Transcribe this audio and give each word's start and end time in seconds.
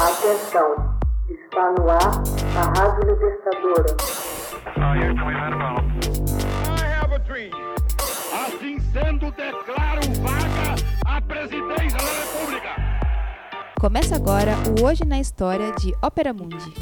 Atenção, 0.00 0.96
está 1.28 1.72
no 1.72 1.90
ar 1.90 2.22
a 2.56 2.62
Rádio 2.78 3.10
Libertadora. 3.10 3.96
Assim 8.32 8.78
sendo, 8.92 9.32
declaro 9.32 10.02
vaga 10.22 10.76
a 11.04 11.20
presidência 11.20 11.98
da 11.98 12.12
República. 12.22 12.76
Começa 13.80 14.14
agora 14.14 14.54
o 14.68 14.84
Hoje 14.86 15.04
na 15.04 15.18
História 15.18 15.72
de 15.72 15.92
Ópera 16.00 16.32
Mundi. 16.32 16.72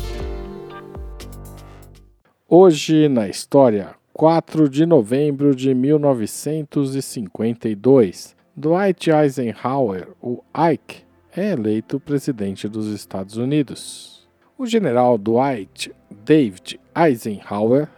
Hoje 2.47 3.09
na 3.09 3.27
História, 3.29 3.95
4 4.13 4.69
de 4.69 4.85
novembro 4.85 5.57
de 5.57 5.75
1952, 5.75 8.37
Dwight 8.55 9.11
Eisenhower, 9.11 10.09
o 10.21 10.45
Ike, 10.71 11.06
é 11.37 11.53
eleito 11.53 12.01
presidente 12.01 12.67
dos 12.67 12.87
Estados 12.87 13.37
Unidos. 13.37 14.27
O 14.57 14.65
general 14.65 15.19
Dwight 15.19 15.93
David 16.25 16.81
Eisenhower, 16.97 17.89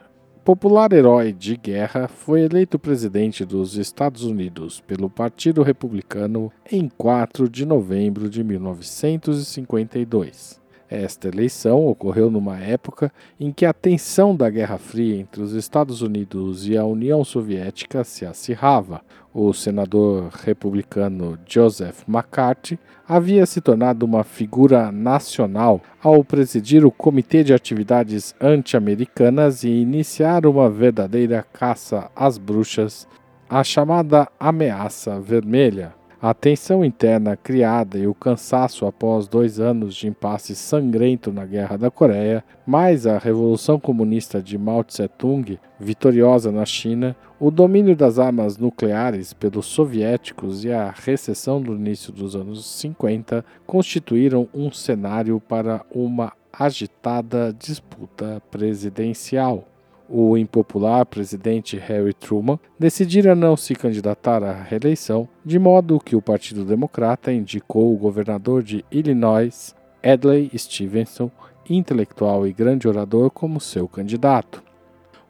popular 0.44 0.92
herói 0.92 1.32
de 1.32 1.56
guerra, 1.56 2.08
foi 2.08 2.40
eleito 2.40 2.80
presidente 2.80 3.44
dos 3.44 3.76
Estados 3.76 4.24
Unidos 4.24 4.80
pelo 4.80 5.08
Partido 5.08 5.62
Republicano 5.62 6.50
em 6.70 6.86
4 6.88 7.48
de 7.48 7.64
novembro 7.64 8.28
de 8.28 8.42
1952. 8.42 10.60
Esta 10.90 11.28
eleição 11.28 11.86
ocorreu 11.86 12.30
numa 12.30 12.58
época 12.58 13.12
em 13.38 13.52
que 13.52 13.66
a 13.66 13.74
tensão 13.74 14.34
da 14.34 14.48
Guerra 14.48 14.78
Fria 14.78 15.16
entre 15.16 15.42
os 15.42 15.52
Estados 15.52 16.00
Unidos 16.00 16.66
e 16.66 16.78
a 16.78 16.84
União 16.84 17.22
Soviética 17.22 18.02
se 18.04 18.24
acirrava. 18.24 19.02
O 19.34 19.52
senador 19.52 20.30
republicano 20.32 21.38
Joseph 21.46 22.04
McCarthy 22.08 22.78
havia 23.06 23.44
se 23.44 23.60
tornado 23.60 24.06
uma 24.06 24.24
figura 24.24 24.90
nacional 24.90 25.82
ao 26.02 26.24
presidir 26.24 26.86
o 26.86 26.90
Comitê 26.90 27.44
de 27.44 27.52
Atividades 27.52 28.34
Anti-Americanas 28.40 29.64
e 29.64 29.68
iniciar 29.68 30.46
uma 30.46 30.70
verdadeira 30.70 31.44
caça 31.52 32.10
às 32.16 32.38
bruxas, 32.38 33.06
a 33.48 33.62
chamada 33.62 34.26
Ameaça 34.40 35.20
Vermelha. 35.20 35.97
A 36.20 36.34
tensão 36.34 36.84
interna 36.84 37.36
criada 37.36 37.96
e 37.96 38.08
o 38.08 38.12
cansaço 38.12 38.84
após 38.86 39.28
dois 39.28 39.60
anos 39.60 39.94
de 39.94 40.08
impasse 40.08 40.56
sangrento 40.56 41.30
na 41.30 41.46
Guerra 41.46 41.76
da 41.76 41.92
Coreia, 41.92 42.42
mais 42.66 43.06
a 43.06 43.18
Revolução 43.18 43.78
Comunista 43.78 44.42
de 44.42 44.58
Mao 44.58 44.82
Tse-tung, 44.82 45.60
vitoriosa 45.78 46.50
na 46.50 46.66
China, 46.66 47.14
o 47.38 47.52
domínio 47.52 47.94
das 47.94 48.18
armas 48.18 48.58
nucleares 48.58 49.32
pelos 49.32 49.66
soviéticos 49.66 50.64
e 50.64 50.72
a 50.72 50.90
recessão 50.90 51.62
do 51.62 51.76
início 51.76 52.12
dos 52.12 52.34
anos 52.34 52.66
50 52.66 53.44
constituíram 53.64 54.48
um 54.52 54.72
cenário 54.72 55.38
para 55.38 55.86
uma 55.88 56.32
agitada 56.52 57.54
disputa 57.56 58.42
presidencial 58.50 59.68
o 60.08 60.36
impopular 60.36 61.04
presidente 61.04 61.76
Harry 61.76 62.14
Truman 62.14 62.58
decidira 62.78 63.34
não 63.34 63.56
se 63.56 63.74
candidatar 63.74 64.42
à 64.42 64.52
reeleição, 64.52 65.28
de 65.44 65.58
modo 65.58 66.00
que 66.00 66.16
o 66.16 66.22
Partido 66.22 66.64
Democrata 66.64 67.32
indicou 67.32 67.92
o 67.92 67.98
governador 67.98 68.62
de 68.62 68.84
Illinois, 68.90 69.74
Adlai 70.02 70.50
Stevenson, 70.56 71.30
intelectual 71.68 72.46
e 72.46 72.52
grande 72.52 72.88
orador, 72.88 73.30
como 73.30 73.60
seu 73.60 73.86
candidato. 73.86 74.62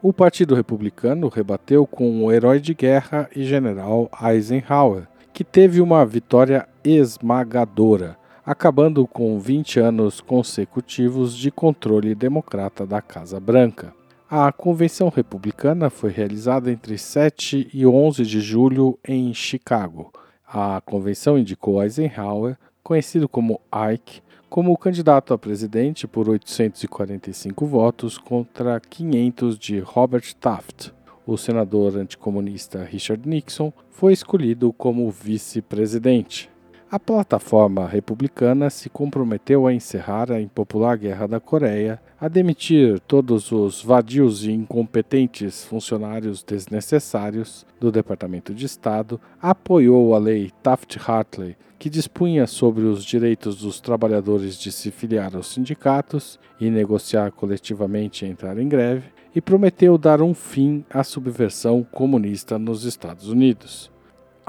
O 0.00 0.12
Partido 0.12 0.54
Republicano 0.54 1.28
rebateu 1.28 1.84
com 1.84 2.24
o 2.24 2.30
herói 2.30 2.60
de 2.60 2.72
guerra 2.72 3.28
e 3.34 3.42
general 3.42 4.08
Eisenhower, 4.22 5.08
que 5.32 5.42
teve 5.42 5.80
uma 5.80 6.06
vitória 6.06 6.68
esmagadora, 6.84 8.16
acabando 8.46 9.06
com 9.06 9.40
20 9.40 9.80
anos 9.80 10.20
consecutivos 10.20 11.36
de 11.36 11.50
controle 11.50 12.14
democrata 12.14 12.86
da 12.86 13.02
Casa 13.02 13.40
Branca. 13.40 13.97
A 14.30 14.52
convenção 14.52 15.08
republicana 15.08 15.88
foi 15.88 16.10
realizada 16.10 16.70
entre 16.70 16.98
7 16.98 17.70
e 17.72 17.86
11 17.86 18.26
de 18.26 18.42
julho 18.42 18.98
em 19.02 19.32
Chicago. 19.32 20.12
A 20.46 20.82
convenção 20.84 21.38
indicou 21.38 21.82
Eisenhower, 21.82 22.58
conhecido 22.82 23.26
como 23.26 23.58
Ike, 23.94 24.20
como 24.50 24.76
candidato 24.76 25.32
a 25.32 25.38
presidente 25.38 26.06
por 26.06 26.28
845 26.28 27.64
votos 27.64 28.18
contra 28.18 28.78
500 28.78 29.58
de 29.58 29.80
Robert 29.80 30.34
Taft. 30.38 30.90
O 31.26 31.38
senador 31.38 31.96
anticomunista 31.96 32.84
Richard 32.84 33.26
Nixon 33.26 33.72
foi 33.88 34.12
escolhido 34.12 34.74
como 34.74 35.10
vice-presidente. 35.10 36.50
A 36.90 36.98
plataforma 36.98 37.86
republicana 37.86 38.70
se 38.70 38.88
comprometeu 38.88 39.66
a 39.66 39.74
encerrar 39.74 40.32
a 40.32 40.40
impopular 40.40 40.96
Guerra 40.96 41.28
da 41.28 41.38
Coreia, 41.38 42.00
a 42.18 42.28
demitir 42.28 42.98
todos 43.00 43.52
os 43.52 43.84
vadios 43.84 44.46
e 44.46 44.52
incompetentes 44.52 45.66
funcionários 45.66 46.42
desnecessários 46.42 47.66
do 47.78 47.92
Departamento 47.92 48.54
de 48.54 48.64
Estado, 48.64 49.20
apoiou 49.38 50.14
a 50.14 50.18
lei 50.18 50.50
Taft-Hartley, 50.62 51.56
que 51.78 51.90
dispunha 51.90 52.46
sobre 52.46 52.84
os 52.84 53.04
direitos 53.04 53.58
dos 53.58 53.80
trabalhadores 53.80 54.58
de 54.58 54.72
se 54.72 54.90
filiar 54.90 55.36
aos 55.36 55.52
sindicatos 55.52 56.40
e 56.58 56.70
negociar 56.70 57.32
coletivamente 57.32 58.24
e 58.24 58.28
entrar 58.30 58.56
em 58.56 58.66
greve, 58.66 59.10
e 59.34 59.42
prometeu 59.42 59.98
dar 59.98 60.22
um 60.22 60.32
fim 60.32 60.82
à 60.88 61.04
subversão 61.04 61.86
comunista 61.92 62.58
nos 62.58 62.84
Estados 62.84 63.28
Unidos. 63.28 63.90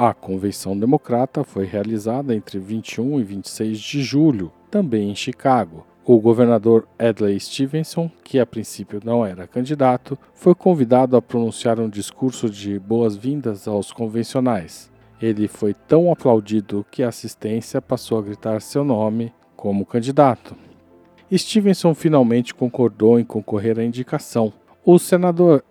A 0.02 0.14
Convenção 0.14 0.80
Democrata 0.80 1.44
foi 1.44 1.66
realizada 1.66 2.34
entre 2.34 2.58
21 2.58 3.20
e 3.20 3.24
26 3.26 3.78
de 3.78 4.02
julho, 4.02 4.50
também 4.72 5.12
em 5.12 5.14
Chicago. 5.14 5.86
O 6.06 6.22
governador 6.22 6.88
Adlai 6.98 7.38
Stevenson, 7.38 8.10
que 8.24 8.40
a 8.40 8.46
princípio 8.46 9.02
não 9.04 9.26
era 9.26 9.46
candidato, 9.46 10.18
foi 10.34 10.56
convidado 10.56 11.18
a 11.18 11.22
pronunciar 11.22 11.82
um 11.82 11.90
discurso 11.90 12.50
de 12.50 12.80
boas-vindas 12.80 13.68
aos 13.68 13.92
convencionais. 13.92 14.90
Ele 15.22 15.50
foi 15.50 15.74
tão 15.74 16.10
aplaudido 16.10 16.86
que 16.90 17.04
a 17.04 17.10
assistência 17.10 17.82
passou 17.82 18.20
a 18.20 18.22
gritar 18.22 18.62
seu 18.62 18.86
nome 18.86 19.34
como 19.58 19.86
candidato. 19.86 20.56
Stevenson 21.30 21.94
finalmente 21.94 22.56
concordou 22.56 23.20
em 23.20 23.26
concorrer 23.26 23.78
à 23.78 23.84
indicação. 23.84 24.54
O 24.86 24.98
senador 24.98 25.62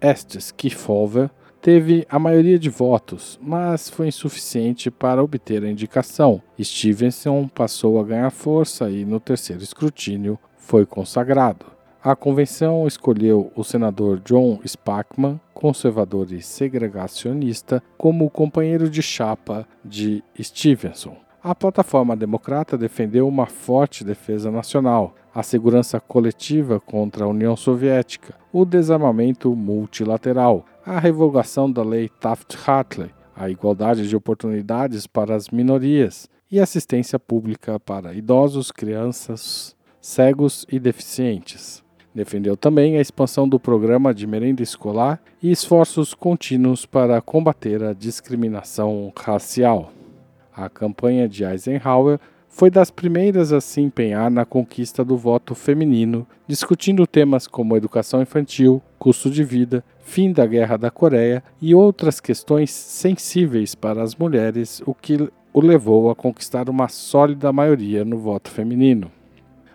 Estes 0.00 0.50
Kefauver 0.50 1.28
teve 1.64 2.06
a 2.10 2.18
maioria 2.18 2.58
de 2.58 2.68
votos, 2.68 3.40
mas 3.42 3.88
foi 3.88 4.08
insuficiente 4.08 4.90
para 4.90 5.24
obter 5.24 5.64
a 5.64 5.70
indicação. 5.70 6.42
Stevenson 6.62 7.48
passou 7.48 7.98
a 7.98 8.04
ganhar 8.04 8.28
força 8.28 8.90
e, 8.90 9.02
no 9.02 9.18
terceiro 9.18 9.62
escrutínio, 9.62 10.38
foi 10.58 10.84
consagrado. 10.84 11.64
A 12.02 12.14
convenção 12.14 12.86
escolheu 12.86 13.50
o 13.56 13.64
senador 13.64 14.20
John 14.20 14.60
Spackman, 14.62 15.40
conservador 15.54 16.30
e 16.32 16.42
segregacionista, 16.42 17.82
como 17.96 18.28
companheiro 18.28 18.90
de 18.90 19.00
chapa 19.00 19.66
de 19.82 20.22
Stevenson. 20.38 21.16
A 21.42 21.54
plataforma 21.54 22.14
democrata 22.14 22.76
defendeu 22.76 23.26
uma 23.26 23.46
forte 23.46 24.04
defesa 24.04 24.50
nacional, 24.50 25.14
a 25.34 25.42
segurança 25.42 25.98
coletiva 25.98 26.78
contra 26.78 27.24
a 27.24 27.28
União 27.28 27.56
Soviética, 27.56 28.34
o 28.52 28.64
desarmamento 28.64 29.54
multilateral, 29.56 30.64
a 30.86 30.98
revogação 30.98 31.70
da 31.70 31.82
lei 31.82 32.10
Taft-Hartley, 32.20 33.10
a 33.34 33.48
igualdade 33.48 34.06
de 34.06 34.14
oportunidades 34.14 35.06
para 35.06 35.34
as 35.34 35.48
minorias 35.48 36.28
e 36.50 36.60
assistência 36.60 37.18
pública 37.18 37.80
para 37.80 38.12
idosos, 38.12 38.70
crianças, 38.70 39.74
cegos 40.00 40.66
e 40.70 40.78
deficientes. 40.78 41.82
Defendeu 42.14 42.56
também 42.56 42.96
a 42.96 43.00
expansão 43.00 43.48
do 43.48 43.58
programa 43.58 44.14
de 44.14 44.26
merenda 44.26 44.62
escolar 44.62 45.20
e 45.42 45.50
esforços 45.50 46.14
contínuos 46.14 46.86
para 46.86 47.20
combater 47.20 47.82
a 47.82 47.92
discriminação 47.92 49.12
racial. 49.16 49.90
A 50.54 50.68
campanha 50.68 51.28
de 51.28 51.44
Eisenhower 51.44 52.20
foi 52.54 52.70
das 52.70 52.88
primeiras 52.88 53.52
a 53.52 53.60
se 53.60 53.80
empenhar 53.80 54.30
na 54.30 54.44
conquista 54.44 55.04
do 55.04 55.16
voto 55.16 55.56
feminino, 55.56 56.24
discutindo 56.46 57.04
temas 57.04 57.48
como 57.48 57.76
educação 57.76 58.22
infantil, 58.22 58.80
custo 58.96 59.28
de 59.28 59.42
vida, 59.42 59.84
fim 59.98 60.32
da 60.32 60.46
Guerra 60.46 60.76
da 60.76 60.88
Coreia 60.88 61.42
e 61.60 61.74
outras 61.74 62.20
questões 62.20 62.70
sensíveis 62.70 63.74
para 63.74 64.04
as 64.04 64.14
mulheres, 64.14 64.80
o 64.86 64.94
que 64.94 65.28
o 65.52 65.60
levou 65.60 66.08
a 66.10 66.14
conquistar 66.14 66.70
uma 66.70 66.86
sólida 66.86 67.52
maioria 67.52 68.04
no 68.04 68.18
voto 68.18 68.48
feminino. 68.48 69.10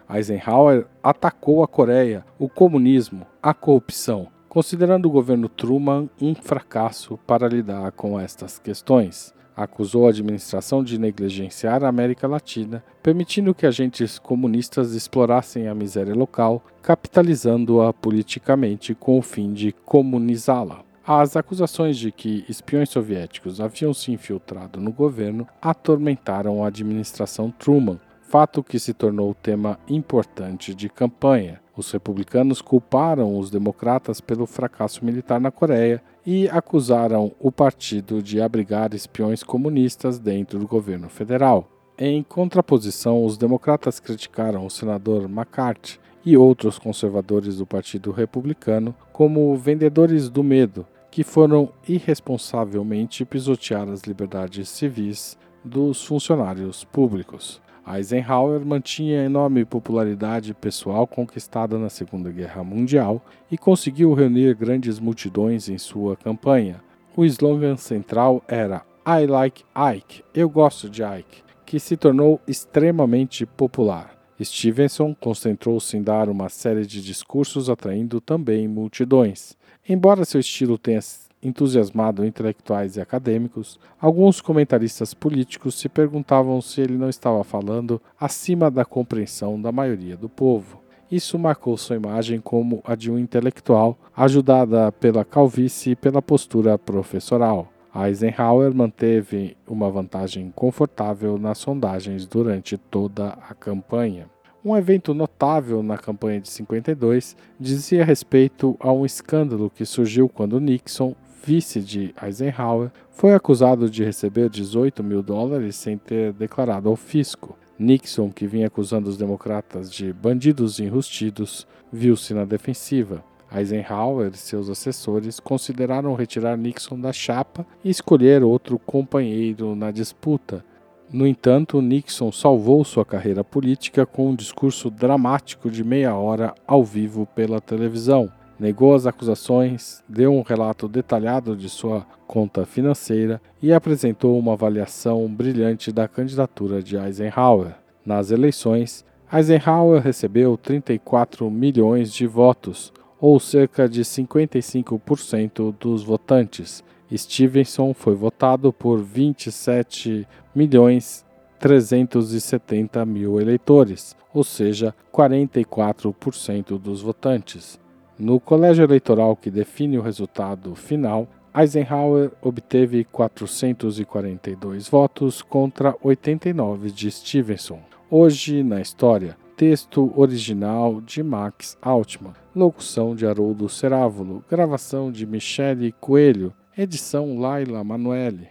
Eisenhower 0.10 0.86
atacou 1.04 1.62
a 1.62 1.68
Coreia, 1.68 2.24
o 2.40 2.48
comunismo, 2.48 3.28
a 3.44 3.54
corrupção, 3.54 4.28
considerando 4.48 5.08
o 5.08 5.12
governo 5.12 5.50
Truman 5.50 6.10
um 6.22 6.34
fracasso 6.34 7.20
para 7.28 7.50
lidar 7.50 7.92
com 7.92 8.18
estas 8.18 8.58
questões 8.58 9.38
acusou 9.64 10.08
a 10.08 10.10
administração 10.10 10.84
de 10.84 10.98
negligenciar 10.98 11.84
a 11.84 11.90
América 11.90 12.28
Latina, 12.28 12.84
permitindo 13.04 13.54
que 13.54 13.66
agentes 13.66 14.18
comunistas 14.18 14.94
explorassem 14.94 15.68
a 15.68 15.76
miséria 15.76 16.16
local, 16.16 16.64
capitalizando-a 16.82 17.92
politicamente 17.92 18.96
com 18.96 19.20
o 19.20 19.22
fim 19.22 19.52
de 19.52 19.74
comunizá-la. 19.86 20.84
As 21.06 21.36
acusações 21.36 21.98
de 21.98 22.12
que 22.12 22.46
espiões 22.48 22.90
soviéticos 22.90 23.60
haviam 23.60 23.94
se 23.94 24.12
infiltrado 24.12 24.80
no 24.80 24.92
governo 24.92 25.48
atormentaram 25.62 26.64
a 26.64 26.68
administração 26.68 27.52
Truman, 27.52 28.00
fato 28.22 28.64
que 28.64 28.80
se 28.80 28.94
tornou 28.94 29.34
tema 29.34 29.80
importante 29.90 30.74
de 30.74 30.88
campanha. 30.88 31.60
Os 31.80 31.90
republicanos 31.92 32.62
culparam 32.62 33.40
os 33.40 33.50
democratas 33.50 34.20
pelo 34.20 34.46
fracasso 34.46 35.06
militar 35.06 35.40
na 35.40 35.50
Coreia 35.50 36.04
e 36.26 36.50
acusaram 36.50 37.32
o 37.40 37.54
partido 37.54 38.22
de 38.22 38.42
abrigar 38.42 38.94
espiões 38.94 39.44
comunistas 39.44 40.20
dentro 40.20 40.60
do 40.60 40.68
governo 40.68 41.08
federal. 41.08 41.72
Em 41.98 42.22
contraposição, 42.22 43.24
os 43.24 43.38
democratas 43.38 43.98
criticaram 43.98 44.66
o 44.66 44.70
senador 44.70 45.24
McCarthy 45.24 46.02
e 46.26 46.36
outros 46.36 46.78
conservadores 46.78 47.60
do 47.60 47.66
Partido 47.66 48.12
Republicano 48.12 48.94
como 49.14 49.56
vendedores 49.56 50.28
do 50.30 50.44
medo, 50.44 50.86
que 51.10 51.24
foram 51.24 51.72
irresponsavelmente 51.88 53.24
pisotear 53.24 53.88
as 53.88 54.02
liberdades 54.02 54.68
civis 54.68 55.38
dos 55.64 56.04
funcionários 56.04 56.84
públicos. 56.84 57.62
Eisenhower 57.88 58.66
mantinha 58.66 59.24
enorme 59.24 59.66
popularidade 59.66 60.54
pessoal 60.54 61.08
conquistada 61.08 61.78
na 61.78 61.90
Segunda 61.90 62.32
Guerra 62.32 62.64
Mundial 62.64 63.24
e 63.52 63.58
conseguiu 63.58 64.14
reunir 64.14 64.56
grandes 64.56 65.00
multidões 65.00 65.70
em 65.70 65.78
sua 65.78 66.16
campanha. 66.16 66.82
O 67.16 67.26
slogan 67.26 67.78
central 67.78 68.44
era 68.48 68.84
I 69.06 69.26
like 69.26 69.64
Ike, 69.96 70.24
eu 70.34 70.50
gosto 70.50 70.90
de 70.90 71.02
Ike, 71.04 71.44
que 71.66 71.80
se 71.80 71.98
tornou 71.98 72.40
extremamente 72.48 73.46
popular. 73.46 74.16
Stevenson 74.42 75.14
concentrou-se 75.14 75.98
em 75.98 76.02
dar 76.02 76.30
uma 76.30 76.48
série 76.48 76.86
de 76.86 77.02
discursos 77.02 77.70
atraindo 77.70 78.22
também 78.22 78.68
multidões. 78.68 79.58
Embora 79.88 80.24
seu 80.26 80.40
estilo 80.40 80.78
tenha 80.78 81.02
entusiasmado 81.42 82.26
intelectuais 82.26 82.96
e 82.96 83.02
acadêmicos, 83.02 83.80
alguns 84.00 84.42
comentaristas 84.42 85.14
políticos 85.14 85.76
se 85.76 85.88
perguntavam 85.88 86.62
se 86.62 86.82
ele 86.82 86.98
não 86.98 87.10
estava 87.10 87.44
falando 87.44 88.02
acima 88.20 88.70
da 88.70 88.84
compreensão 88.84 89.62
da 89.62 89.72
maioria 89.72 90.18
do 90.18 90.28
povo. 90.28 90.82
Isso 91.12 91.40
marcou 91.40 91.76
sua 91.76 91.96
imagem 91.96 92.40
como 92.40 92.82
a 92.84 92.94
de 92.94 93.12
um 93.12 93.18
intelectual, 93.18 93.98
ajudada 94.16 94.92
pela 94.92 95.26
calvície 95.26 95.92
e 95.92 95.96
pela 95.96 96.22
postura 96.22 96.78
professoral. 96.78 97.68
Eisenhower 97.96 98.74
manteve 98.76 99.58
uma 99.68 99.90
vantagem 99.90 100.52
confortável 100.56 101.40
nas 101.40 101.58
sondagens 101.58 102.28
durante 102.28 102.78
toda 102.78 103.30
a 103.50 103.56
campanha. 103.56 104.30
Um 104.64 104.78
evento 104.78 105.14
notável 105.14 105.82
na 105.82 105.98
campanha 105.98 106.42
de 106.42 106.50
52 106.50 107.36
dizia 107.60 108.06
respeito 108.06 108.76
a 108.80 108.92
um 108.92 109.06
escândalo 109.06 109.72
que 109.74 109.86
surgiu 109.86 110.30
quando 110.30 110.60
Nixon 110.60 111.16
vice 111.44 111.80
de 111.80 112.14
Eisenhower, 112.22 112.92
foi 113.12 113.34
acusado 113.34 113.90
de 113.90 114.04
receber 114.04 114.50
18 114.50 115.04
mil 115.04 115.24
dólares 115.24 115.76
sem 115.76 115.98
ter 115.98 116.34
declarado 116.34 116.90
ao 116.90 116.96
fisco. 116.96 117.58
Nixon, 117.78 118.30
que 118.30 118.46
vinha 118.46 118.68
acusando 118.68 119.10
os 119.10 119.18
democratas 119.18 119.92
de 119.92 120.12
bandidos 120.12 120.80
enrustidos, 120.80 121.66
viu-se 121.92 122.34
na 122.34 122.44
defensiva. 122.44 123.24
Eisenhower 123.52 124.32
e 124.34 124.38
seus 124.38 124.70
assessores 124.70 125.40
consideraram 125.40 126.14
retirar 126.14 126.58
Nixon 126.58 127.00
da 127.00 127.12
chapa 127.12 127.66
e 127.84 127.90
escolher 127.90 128.44
outro 128.44 128.78
companheiro 128.78 129.76
na 129.76 129.92
disputa. 129.92 130.64
No 131.12 131.26
entanto, 131.26 131.82
Nixon 131.82 132.32
salvou 132.32 132.84
sua 132.84 133.04
carreira 133.04 133.44
política 133.44 134.06
com 134.06 134.30
um 134.30 134.36
discurso 134.36 134.92
dramático 134.92 135.72
de 135.72 135.84
meia 135.84 136.14
hora 136.14 136.54
ao 136.68 136.84
vivo 136.84 137.26
pela 137.34 137.60
televisão 137.60 138.30
negou 138.60 138.94
as 138.94 139.08
acusações, 139.08 140.04
deu 140.08 140.34
um 140.34 140.42
relato 140.42 140.88
detalhado 140.88 141.56
de 141.56 141.70
sua 141.70 142.06
conta 142.28 142.66
financeira 142.66 143.42
e 143.62 143.72
apresentou 143.72 144.38
uma 144.38 144.54
avaliação 144.54 145.28
brilhante 145.28 145.92
da 145.92 146.08
candidatura 146.08 146.84
de 146.84 146.98
Eisenhower. 146.98 147.76
Nas 148.06 148.32
eleições, 148.32 149.06
Eisenhower 149.32 150.02
recebeu 150.02 150.58
34 150.58 151.50
milhões 151.50 152.12
de 152.12 152.28
votos, 152.28 152.92
ou 153.22 153.40
cerca 153.40 153.88
de 153.88 154.02
55% 154.02 155.76
dos 155.80 156.04
votantes. 156.04 156.84
Stevenson 157.14 157.94
foi 157.94 158.16
votado 158.16 158.72
por 158.72 159.04
27 159.04 160.28
milhões 160.56 161.26
370 161.60 163.06
mil 163.06 163.40
eleitores, 163.40 164.16
ou 164.34 164.44
seja, 164.44 164.96
44% 165.14 166.80
dos 166.80 167.02
votantes. 167.02 167.80
No 168.20 168.38
colégio 168.38 168.84
eleitoral 168.84 169.34
que 169.34 169.50
define 169.50 169.98
o 169.98 170.02
resultado 170.02 170.76
final, 170.76 171.26
Eisenhower 171.56 172.32
obteve 172.42 173.06
442 173.06 174.90
votos 174.90 175.42
contra 175.42 175.96
89 176.04 176.92
de 176.92 177.10
Stevenson. 177.10 177.80
Hoje 178.12 178.62
na 178.62 178.82
história, 178.82 179.38
texto 179.56 180.12
original 180.18 181.00
de 181.00 181.24
Max 181.24 181.78
Altman, 181.82 182.34
locução 182.54 183.16
de 183.16 183.26
Haroldo 183.26 183.70
Cerávulo, 183.70 184.44
gravação 184.50 185.10
de 185.10 185.26
Michele 185.26 185.94
Coelho, 185.94 186.54
edição 186.78 187.40
Laila 187.40 187.82
Manuelle. 187.86 188.50